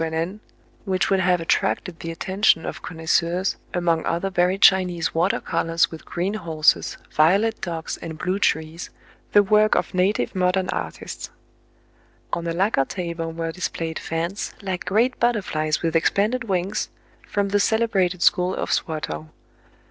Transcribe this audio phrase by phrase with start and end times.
[0.01, 1.99] Now, some foreign envoys who s 2 TRIBULATIONS OF A CHINAMAN, which would have attracted
[1.99, 7.61] the attention of con noisseurs among other very Chinese water colors with green horses, violet
[7.61, 8.89] dogs, and blue trees,
[9.33, 11.29] the work of native modern artists.
[12.33, 16.89] On a lacquer table were displayed fans, like great butterflies with expanded wings,
[17.27, 19.29] from the celebrated school of Swatow.